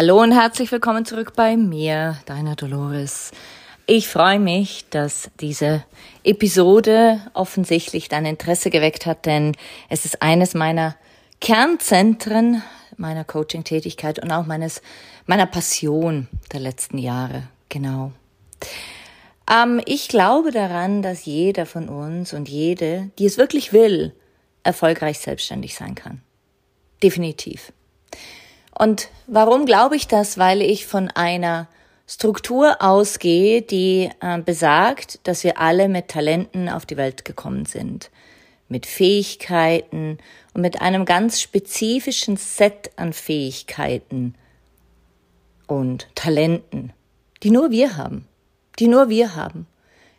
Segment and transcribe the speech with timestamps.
[0.00, 3.32] Hallo und herzlich willkommen zurück bei mir, deiner Dolores.
[3.84, 5.84] Ich freue mich, dass diese
[6.22, 9.56] Episode offensichtlich dein Interesse geweckt hat, denn
[9.88, 10.94] es ist eines meiner
[11.40, 12.62] Kernzentren
[12.96, 14.82] meiner Coaching-Tätigkeit und auch meines,
[15.26, 17.48] meiner Passion der letzten Jahre.
[17.68, 18.12] Genau.
[19.50, 24.14] Ähm, ich glaube daran, dass jeder von uns und jede, die es wirklich will,
[24.62, 26.22] erfolgreich selbstständig sein kann.
[27.02, 27.72] Definitiv.
[28.78, 30.38] Und warum glaube ich das?
[30.38, 31.66] Weil ich von einer
[32.06, 38.10] Struktur ausgehe, die äh, besagt, dass wir alle mit Talenten auf die Welt gekommen sind,
[38.68, 40.18] mit Fähigkeiten
[40.54, 44.36] und mit einem ganz spezifischen Set an Fähigkeiten
[45.66, 46.92] und Talenten,
[47.42, 48.28] die nur wir haben,
[48.78, 49.66] die nur wir haben.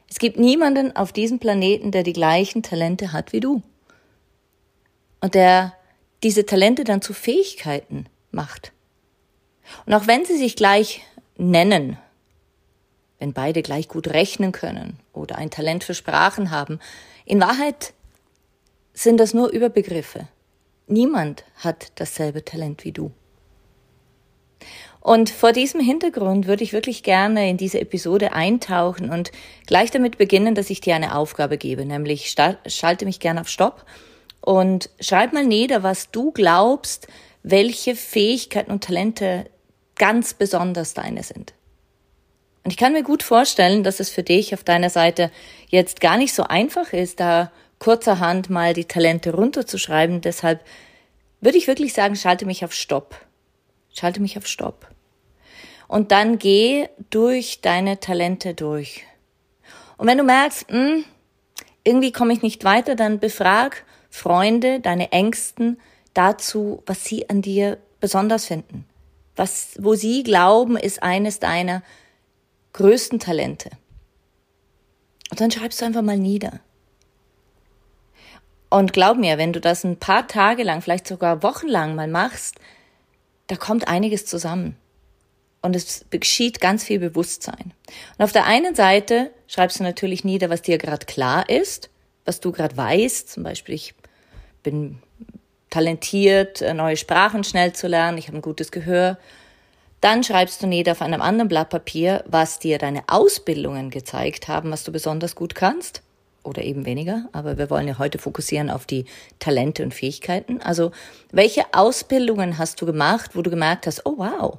[0.09, 3.61] Es gibt niemanden auf diesem Planeten, der die gleichen Talente hat wie du.
[5.21, 5.73] Und der
[6.23, 8.71] diese Talente dann zu Fähigkeiten macht.
[9.85, 11.01] Und auch wenn sie sich gleich
[11.37, 11.97] nennen,
[13.19, 16.79] wenn beide gleich gut rechnen können oder ein Talent für Sprachen haben,
[17.25, 17.93] in Wahrheit
[18.93, 20.27] sind das nur Überbegriffe.
[20.87, 23.11] Niemand hat dasselbe Talent wie du.
[25.01, 29.31] Und vor diesem Hintergrund würde ich wirklich gerne in diese Episode eintauchen und
[29.65, 32.35] gleich damit beginnen, dass ich dir eine Aufgabe gebe, nämlich
[32.67, 33.85] schalte mich gerne auf Stopp
[34.41, 37.07] und schreib mal nieder, was du glaubst,
[37.43, 39.49] welche Fähigkeiten und Talente
[39.95, 41.53] ganz besonders deine sind.
[42.63, 45.31] Und ich kann mir gut vorstellen, dass es für dich auf deiner Seite
[45.67, 50.21] jetzt gar nicht so einfach ist, da kurzerhand mal die Talente runterzuschreiben.
[50.21, 50.61] Deshalb
[51.41, 53.15] würde ich wirklich sagen, schalte mich auf Stopp.
[53.93, 54.87] Schalte mich auf Stopp.
[55.87, 59.03] Und dann geh durch deine Talente durch.
[59.97, 61.05] Und wenn du merkst, mh, hm,
[61.83, 65.79] irgendwie komme ich nicht weiter, dann befrag Freunde, deine Ängsten,
[66.13, 68.85] dazu, was sie an dir besonders finden.
[69.35, 71.81] Was, wo sie glauben, ist eines deiner
[72.73, 73.69] größten Talente.
[75.31, 76.59] Und dann schreibst du einfach mal nieder.
[78.69, 82.55] Und glaub mir, wenn du das ein paar Tage lang, vielleicht sogar wochenlang mal machst,
[83.47, 84.77] da kommt einiges zusammen.
[85.61, 87.73] Und es geschieht ganz viel Bewusstsein.
[88.17, 91.89] Und auf der einen Seite schreibst du natürlich nieder, was dir gerade klar ist,
[92.25, 93.29] was du gerade weißt.
[93.29, 93.95] Zum Beispiel, ich
[94.63, 95.01] bin
[95.69, 99.17] talentiert, äh, neue Sprachen schnell zu lernen, ich habe ein gutes Gehör.
[100.01, 104.71] Dann schreibst du nieder auf einem anderen Blatt Papier, was dir deine Ausbildungen gezeigt haben,
[104.71, 106.01] was du besonders gut kannst
[106.43, 109.05] oder eben weniger, aber wir wollen ja heute fokussieren auf die
[109.39, 110.61] Talente und Fähigkeiten.
[110.61, 110.91] Also,
[111.31, 114.57] welche Ausbildungen hast du gemacht, wo du gemerkt hast, oh wow,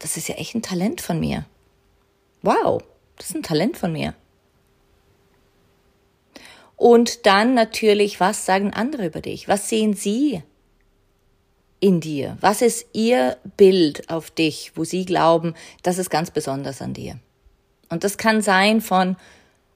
[0.00, 1.44] das ist ja echt ein Talent von mir.
[2.42, 2.82] Wow,
[3.16, 4.14] das ist ein Talent von mir.
[6.84, 9.48] Und dann natürlich, was sagen andere über dich?
[9.48, 10.42] Was sehen sie
[11.80, 12.36] in dir?
[12.42, 17.18] Was ist ihr Bild auf dich, wo sie glauben, das ist ganz besonders an dir?
[17.88, 19.16] Und das kann sein von,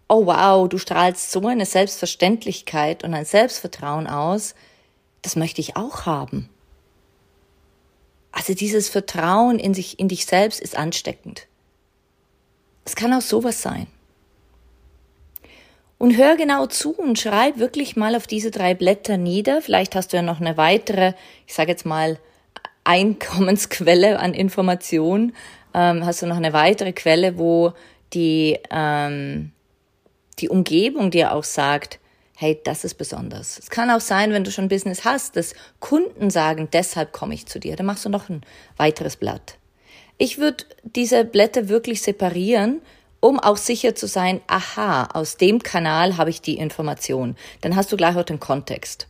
[0.06, 4.54] oh wow, du strahlst so eine Selbstverständlichkeit und ein Selbstvertrauen aus,
[5.22, 6.50] das möchte ich auch haben.
[8.32, 11.46] Also dieses Vertrauen in sich, in dich selbst ist ansteckend.
[12.84, 13.86] Es kann auch sowas sein.
[15.98, 19.60] Und hör genau zu und schreib wirklich mal auf diese drei Blätter nieder.
[19.60, 21.14] Vielleicht hast du ja noch eine weitere,
[21.46, 22.18] ich sage jetzt mal,
[22.84, 25.34] Einkommensquelle an Informationen.
[25.74, 27.72] Ähm, hast du noch eine weitere Quelle, wo
[28.12, 29.52] die, ähm,
[30.38, 31.98] die Umgebung dir auch sagt,
[32.36, 33.58] hey, das ist besonders.
[33.58, 37.46] Es kann auch sein, wenn du schon Business hast, dass Kunden sagen, deshalb komme ich
[37.46, 37.74] zu dir.
[37.74, 38.42] Dann machst du noch ein
[38.76, 39.58] weiteres Blatt.
[40.16, 42.80] Ich würde diese Blätter wirklich separieren
[43.20, 47.36] um auch sicher zu sein, aha, aus dem Kanal habe ich die Information.
[47.60, 49.08] Dann hast du gleich auch den Kontext.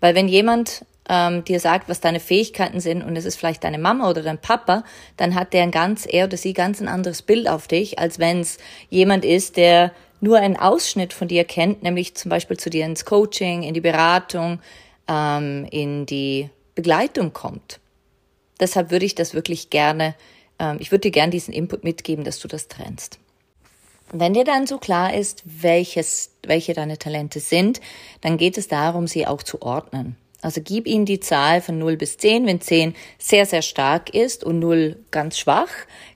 [0.00, 3.78] Weil wenn jemand ähm, dir sagt, was deine Fähigkeiten sind und es ist vielleicht deine
[3.78, 4.84] Mama oder dein Papa,
[5.16, 8.18] dann hat der ein ganz, er oder sie ganz ein anderes Bild auf dich, als
[8.18, 8.58] wenn es
[8.88, 13.04] jemand ist, der nur einen Ausschnitt von dir kennt, nämlich zum Beispiel zu dir ins
[13.04, 14.60] Coaching, in die Beratung,
[15.08, 17.80] ähm, in die Begleitung kommt.
[18.60, 20.14] Deshalb würde ich das wirklich gerne,
[20.60, 23.18] ähm, ich würde dir gerne diesen Input mitgeben, dass du das trennst.
[24.12, 27.80] Wenn dir dann so klar ist, welches, welche deine Talente sind,
[28.20, 30.16] dann geht es darum, sie auch zu ordnen.
[30.42, 34.44] Also gib ihnen die Zahl von 0 bis 10, wenn 10 sehr, sehr stark ist
[34.44, 35.70] und 0 ganz schwach.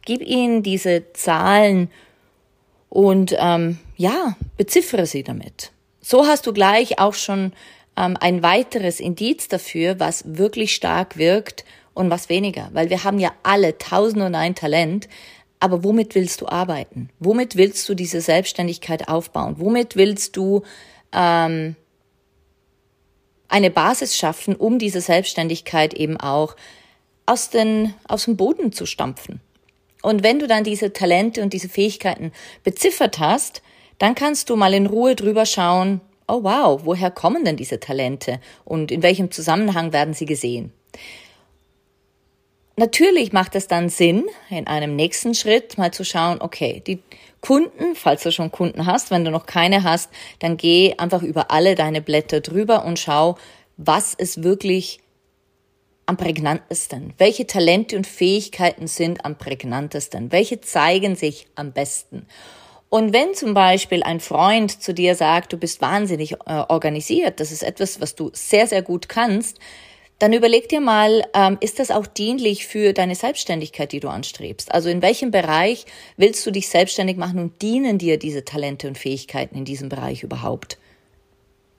[0.04, 1.90] Gib ihnen diese Zahlen
[2.90, 5.72] und ähm, ja, beziffere sie damit.
[6.00, 7.52] So hast du gleich auch schon
[7.96, 11.64] ähm, ein weiteres Indiz dafür, was wirklich stark wirkt
[11.94, 12.68] und was weniger.
[12.72, 15.08] Weil wir haben ja alle tausend und ein Talent,
[15.66, 17.10] aber womit willst du arbeiten?
[17.18, 19.56] Womit willst du diese Selbstständigkeit aufbauen?
[19.58, 20.62] Womit willst du
[21.12, 21.74] ähm,
[23.48, 26.54] eine Basis schaffen, um diese Selbstständigkeit eben auch
[27.26, 29.40] aus, den, aus dem Boden zu stampfen?
[30.02, 32.30] Und wenn du dann diese Talente und diese Fähigkeiten
[32.62, 33.60] beziffert hast,
[33.98, 38.38] dann kannst du mal in Ruhe drüber schauen, oh wow, woher kommen denn diese Talente
[38.64, 40.72] und in welchem Zusammenhang werden sie gesehen?
[42.78, 47.02] Natürlich macht es dann Sinn, in einem nächsten Schritt mal zu schauen, okay, die
[47.40, 51.50] Kunden, falls du schon Kunden hast, wenn du noch keine hast, dann geh einfach über
[51.50, 53.38] alle deine Blätter drüber und schau,
[53.78, 55.00] was ist wirklich
[56.04, 57.14] am prägnantesten?
[57.16, 60.30] Welche Talente und Fähigkeiten sind am prägnantesten?
[60.30, 62.26] Welche zeigen sich am besten?
[62.90, 67.52] Und wenn zum Beispiel ein Freund zu dir sagt, du bist wahnsinnig äh, organisiert, das
[67.52, 69.58] ist etwas, was du sehr, sehr gut kannst,
[70.18, 74.72] dann überleg dir mal, ähm, ist das auch dienlich für deine Selbstständigkeit, die du anstrebst?
[74.72, 75.84] Also in welchem Bereich
[76.16, 80.22] willst du dich selbstständig machen und dienen dir diese Talente und Fähigkeiten in diesem Bereich
[80.22, 80.78] überhaupt?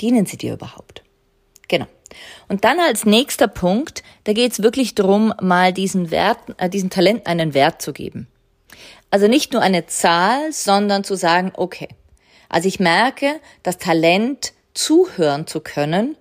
[0.02, 1.04] Dienen sie dir überhaupt?
[1.68, 1.88] Genau.
[2.48, 6.92] Und dann als nächster Punkt, da geht es wirklich darum, mal diesen Wert, äh, diesen
[6.92, 8.28] Talenten einen Wert zu geben.
[9.10, 11.88] Also nicht nur eine Zahl, sondern zu sagen, okay,
[12.50, 16.16] also ich merke, das Talent zuhören zu können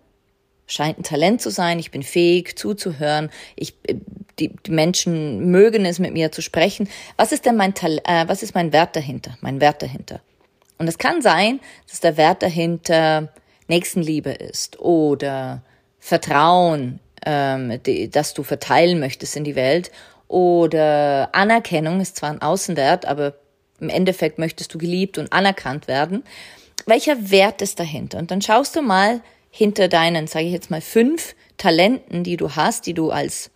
[0.66, 3.74] scheint ein Talent zu sein, ich bin fähig zuzuhören, ich,
[4.38, 6.88] die, die Menschen mögen es mit mir zu sprechen.
[7.16, 9.36] Was ist denn mein Tal äh, was ist mein Wert dahinter?
[9.40, 10.20] Mein Wert dahinter.
[10.78, 13.32] Und es kann sein, dass der Wert dahinter
[13.68, 15.62] Nächstenliebe ist oder
[15.98, 19.90] Vertrauen, ähm, die, das du verteilen möchtest in die Welt
[20.28, 23.34] oder Anerkennung ist zwar ein Außenwert, aber
[23.80, 26.24] im Endeffekt möchtest du geliebt und anerkannt werden.
[26.86, 28.18] Welcher Wert ist dahinter?
[28.18, 29.20] Und dann schaust du mal,
[29.56, 33.50] hinter deinen, sage ich jetzt mal, fünf Talenten, die du hast, die du als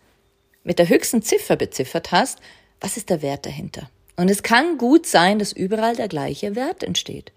[0.63, 2.39] mit der höchsten Ziffer beziffert hast,
[2.79, 3.87] was ist der Wert dahinter?
[4.15, 7.31] Und es kann gut sein, dass überall der gleiche Wert entsteht.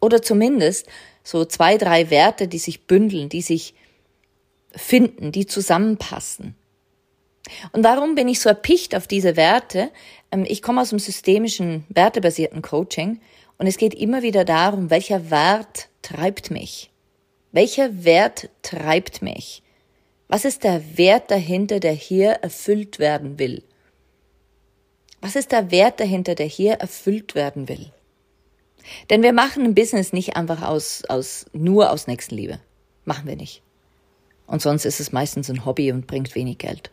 [0.00, 0.86] Oder zumindest
[1.24, 3.74] so zwei, drei Werte, die sich bündeln, die sich
[4.70, 6.54] finden, die zusammenpassen.
[7.72, 9.90] Und warum bin ich so erpicht auf diese Werte?
[10.30, 13.20] Ähm, ich komme aus dem systemischen, wertebasierten Coaching
[13.56, 16.92] und es geht immer wieder darum, welcher Wert treibt mich?
[17.52, 19.62] Welcher Wert treibt mich?
[20.28, 23.62] Was ist der Wert dahinter, der hier erfüllt werden will?
[25.22, 27.90] Was ist der Wert dahinter, der hier erfüllt werden will?
[29.08, 32.60] Denn wir machen ein Business nicht einfach aus, aus, nur aus Nächstenliebe.
[33.04, 33.62] Machen wir nicht.
[34.46, 36.90] Und sonst ist es meistens ein Hobby und bringt wenig Geld.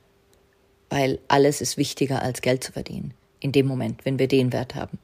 [0.90, 3.13] Weil alles ist wichtiger als Geld zu verdienen.
[3.42, 5.00] In dem Moment, wenn wir den Wert haben.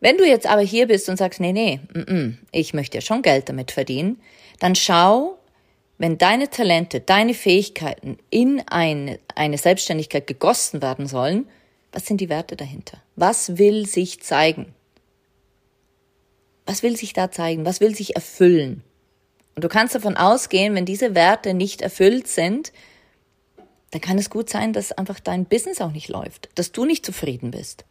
[0.00, 3.02] Wenn du jetzt aber hier bist und sagst, nee, nee, mm, mm, ich möchte ja
[3.02, 4.20] schon Geld damit verdienen,
[4.58, 5.38] dann schau,
[5.98, 11.46] wenn deine Talente, deine Fähigkeiten in eine, eine Selbstständigkeit gegossen werden sollen,
[11.92, 13.02] was sind die Werte dahinter?
[13.16, 14.74] Was will sich zeigen?
[16.64, 17.66] Was will sich da zeigen?
[17.66, 18.82] Was will sich erfüllen?
[19.56, 22.72] Und du kannst davon ausgehen, wenn diese Werte nicht erfüllt sind,
[23.90, 27.04] dann kann es gut sein, dass einfach dein Business auch nicht läuft, dass du nicht
[27.04, 27.84] zufrieden bist.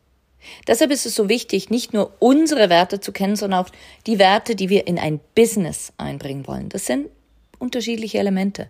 [0.68, 3.70] Deshalb ist es so wichtig, nicht nur unsere Werte zu kennen, sondern auch
[4.08, 6.70] die Werte, die wir in ein Business einbringen wollen.
[6.70, 7.08] Das sind
[7.58, 8.68] unterschiedliche Elemente.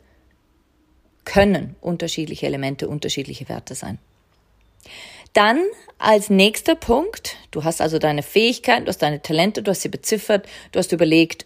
[1.25, 3.99] Können unterschiedliche Elemente, unterschiedliche Werte sein.
[5.33, 5.63] Dann
[5.99, 9.89] als nächster Punkt, du hast also deine Fähigkeiten, du hast deine Talente, du hast sie
[9.89, 11.45] beziffert, du hast überlegt,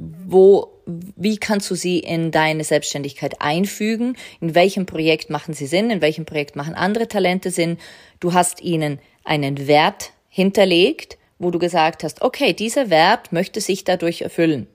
[0.00, 5.90] wo, wie kannst du sie in deine Selbstständigkeit einfügen, in welchem Projekt machen sie Sinn,
[5.90, 7.78] in welchem Projekt machen andere Talente Sinn.
[8.18, 13.84] Du hast ihnen einen Wert hinterlegt, wo du gesagt hast, okay, dieser Wert möchte sich
[13.84, 14.66] dadurch erfüllen.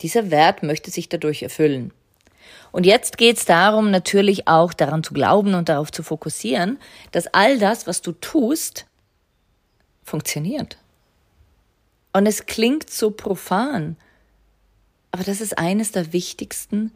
[0.00, 1.92] Dieser Wert möchte sich dadurch erfüllen.
[2.72, 6.78] Und jetzt geht es darum, natürlich auch daran zu glauben und darauf zu fokussieren,
[7.12, 8.86] dass all das, was du tust,
[10.02, 10.78] funktioniert.
[12.12, 13.96] Und es klingt so profan,
[15.10, 16.92] aber das ist eines der wichtigsten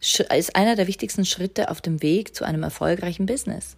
[0.00, 3.76] ist einer der wichtigsten Schritte auf dem Weg zu einem erfolgreichen Business.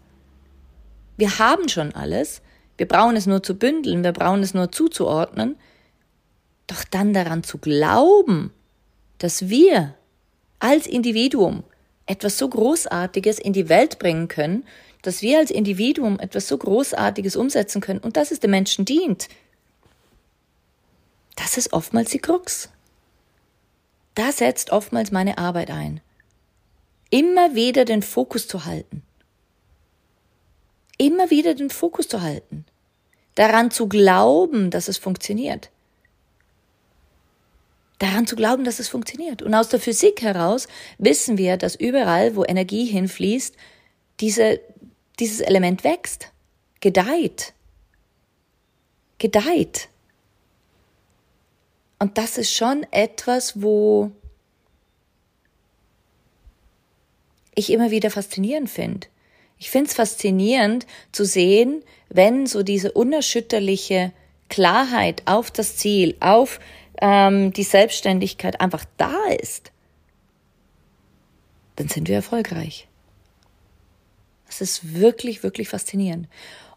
[1.20, 2.40] Wir haben schon alles,
[2.78, 5.56] wir brauchen es nur zu bündeln, wir brauchen es nur zuzuordnen,
[6.66, 8.54] doch dann daran zu glauben,
[9.18, 9.94] dass wir
[10.60, 11.62] als Individuum
[12.06, 14.64] etwas so Großartiges in die Welt bringen können,
[15.02, 19.28] dass wir als Individuum etwas so Großartiges umsetzen können und dass es den Menschen dient,
[21.36, 22.70] das ist oftmals die Krux.
[24.14, 26.00] Da setzt oftmals meine Arbeit ein.
[27.10, 29.02] Immer wieder den Fokus zu halten.
[31.00, 32.66] Immer wieder den Fokus zu halten.
[33.34, 35.70] Daran zu glauben, dass es funktioniert.
[37.98, 39.40] Daran zu glauben, dass es funktioniert.
[39.40, 43.56] Und aus der Physik heraus wissen wir, dass überall, wo Energie hinfließt,
[44.20, 44.60] diese,
[45.18, 46.32] dieses Element wächst,
[46.80, 47.54] gedeiht.
[49.16, 49.88] Gedeiht.
[51.98, 54.10] Und das ist schon etwas, wo
[57.54, 59.06] ich immer wieder faszinierend finde.
[59.60, 64.10] Ich finde es faszinierend zu sehen, wenn so diese unerschütterliche
[64.48, 66.60] Klarheit auf das Ziel, auf
[67.00, 69.70] ähm, die Selbstständigkeit einfach da ist,
[71.76, 72.88] dann sind wir erfolgreich.
[74.46, 76.26] Das ist wirklich, wirklich faszinierend.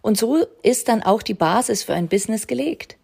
[0.02, 2.98] Und so ist dann auch die Basis für ein Business gelegt.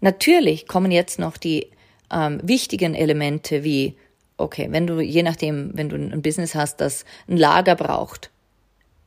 [0.00, 1.70] Natürlich kommen jetzt noch die
[2.10, 3.96] ähm, wichtigen Elemente wie,
[4.38, 8.30] okay, wenn du, je nachdem, wenn du ein Business hast, das ein Lager braucht,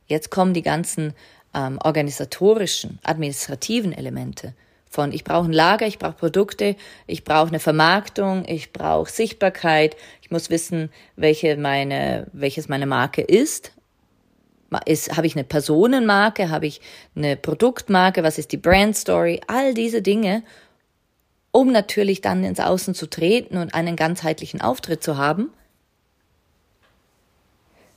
[0.06, 1.14] jetzt kommen die ganzen
[1.54, 4.54] ähm, organisatorischen, administrativen Elemente
[4.92, 9.96] von ich brauche ein Lager, ich brauche Produkte, ich brauche eine Vermarktung, ich brauche Sichtbarkeit,
[10.20, 13.72] ich muss wissen, welche meine, welches meine Marke ist.
[14.86, 16.80] Ist, habe ich eine Personenmarke, habe ich
[17.14, 20.42] eine Produktmarke, was ist die Brand Story, all diese Dinge
[21.52, 25.52] um natürlich dann ins Außen zu treten und einen ganzheitlichen Auftritt zu haben.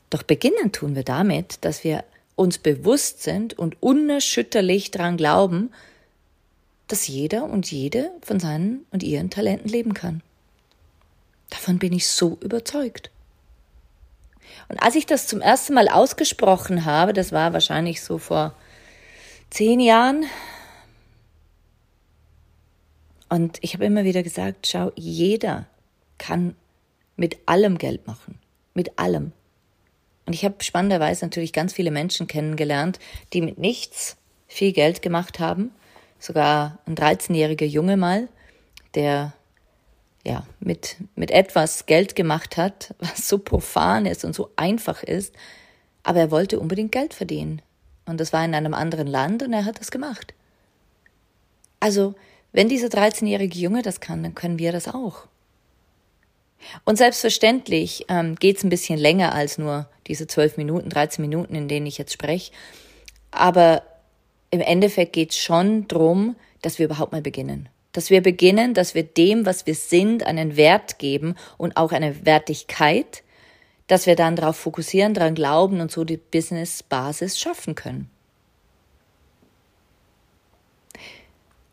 [0.09, 2.03] Doch beginnen tun wir damit, dass wir
[2.35, 5.71] uns bewusst sind und unerschütterlich daran glauben,
[6.87, 10.21] dass jeder und jede von seinen und ihren Talenten leben kann.
[11.49, 13.09] Davon bin ich so überzeugt.
[14.67, 18.53] Und als ich das zum ersten Mal ausgesprochen habe, das war wahrscheinlich so vor
[19.49, 20.25] zehn Jahren,
[23.29, 25.67] und ich habe immer wieder gesagt, schau, jeder
[26.17, 26.55] kann
[27.15, 28.39] mit allem Geld machen.
[28.73, 29.31] Mit allem.
[30.25, 32.99] Und ich habe spannenderweise natürlich ganz viele Menschen kennengelernt,
[33.33, 34.17] die mit nichts
[34.47, 35.71] viel Geld gemacht haben.
[36.19, 38.27] Sogar ein 13-jähriger Junge mal,
[38.95, 39.33] der
[40.25, 45.33] ja, mit, mit etwas Geld gemacht hat, was so profan ist und so einfach ist,
[46.03, 47.61] aber er wollte unbedingt Geld verdienen.
[48.05, 50.33] Und das war in einem anderen Land und er hat das gemacht.
[51.79, 52.15] Also,
[52.55, 55.27] wenn dieser 13-jährige Junge das kann, dann können wir das auch.
[56.85, 61.67] Und selbstverständlich ähm, geht ein bisschen länger als nur diese 12 Minuten, 13 Minuten, in
[61.67, 62.51] denen ich jetzt spreche.
[63.29, 63.83] Aber
[64.51, 67.67] im Endeffekt geht es schon darum, dass wir überhaupt mal beginnen.
[67.91, 72.25] Dass wir beginnen, dass wir dem, was wir sind, einen Wert geben und auch eine
[72.25, 73.23] Wertigkeit,
[73.87, 78.09] dass wir dann darauf fokussieren, daran glauben und so die Business-Basis schaffen können.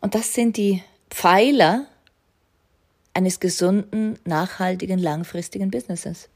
[0.03, 1.85] Und das sind die Pfeiler
[3.13, 6.27] eines gesunden, nachhaltigen, langfristigen Businesses.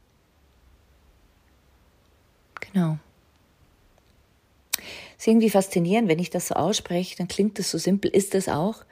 [2.61, 2.97] Genau.
[4.77, 8.35] Es ist irgendwie faszinierend, wenn ich das so ausspreche, dann klingt es so simpel, ist
[8.35, 8.85] es auch.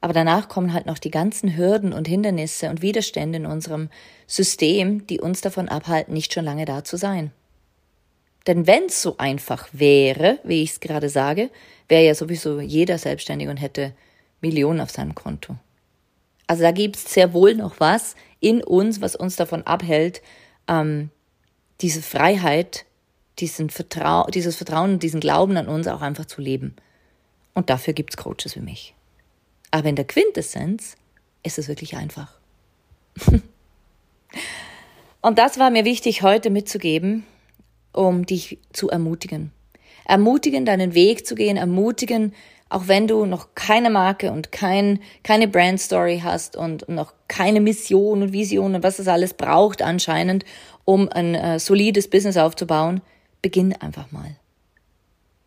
[0.00, 3.90] Aber danach kommen halt noch die ganzen Hürden und Hindernisse und Widerstände in unserem
[4.26, 7.30] System, die uns davon abhalten, nicht schon lange da zu sein.
[8.46, 11.50] Denn wenn es so einfach wäre, wie ich es gerade sage,
[11.88, 13.94] wäre ja sowieso jeder selbstständig und hätte
[14.40, 15.56] Millionen auf seinem Konto.
[16.46, 20.20] Also da gibt es sehr wohl noch was in uns, was uns davon abhält,
[20.68, 21.10] ähm,
[21.80, 22.84] diese Freiheit,
[23.38, 26.76] diesen Vertrau dieses Vertrauen und diesen Glauben an uns auch einfach zu leben.
[27.54, 28.94] Und dafür gibt es Coaches wie mich.
[29.70, 30.96] Aber in der Quintessenz
[31.42, 32.32] ist es wirklich einfach.
[35.20, 37.24] und das war mir wichtig heute mitzugeben,
[37.94, 39.52] um dich zu ermutigen.
[40.04, 42.34] Ermutigen, deinen Weg zu gehen, ermutigen,
[42.68, 47.60] auch wenn du noch keine Marke und kein, keine Brand Story hast und noch keine
[47.60, 50.44] Mission und Vision und was es alles braucht anscheinend,
[50.84, 53.00] um ein äh, solides Business aufzubauen,
[53.42, 54.36] beginn einfach mal.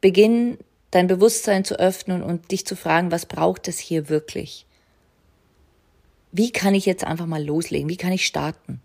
[0.01, 0.57] Beginn
[0.91, 4.65] dein Bewusstsein zu öffnen und dich zu fragen, was braucht es hier wirklich?
[6.31, 7.89] Wie kann ich jetzt einfach mal loslegen?
[7.89, 8.81] Wie kann ich starten?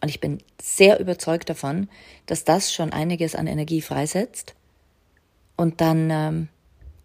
[0.00, 1.88] Und ich bin sehr überzeugt davon,
[2.26, 4.54] dass das schon einiges an Energie freisetzt
[5.56, 6.48] und dann ähm,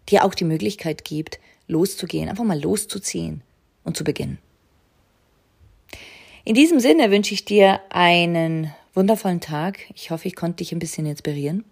[0.08, 3.42] dir auch die Möglichkeit gibt, loszugehen, einfach mal loszuziehen
[3.82, 4.38] und zu beginnen.
[6.44, 9.78] In diesem Sinne wünsche ich dir einen wundervollen Tag.
[9.94, 11.64] Ich hoffe, ich konnte dich ein bisschen inspirieren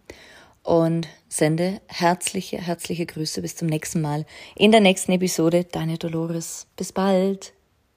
[0.62, 3.42] und sende herzliche, herzliche Grüße.
[3.42, 4.24] Bis zum nächsten Mal
[4.56, 5.64] in der nächsten Episode.
[5.64, 6.66] Deine Dolores.
[6.76, 7.52] Bis bald.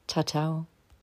[0.08, 0.75] Ciao, ciao.